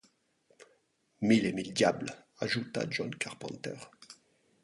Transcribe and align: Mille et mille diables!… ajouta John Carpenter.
Mille 1.21 1.45
et 1.45 1.53
mille 1.53 1.75
diables!… 1.75 2.25
ajouta 2.39 2.85
John 2.89 3.15
Carpenter. 3.15 3.75